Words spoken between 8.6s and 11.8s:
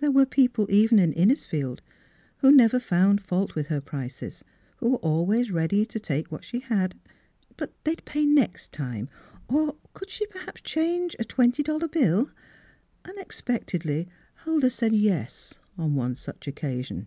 Miss Philura's Wedding Gown time,— or could she, perhaps, change a twenty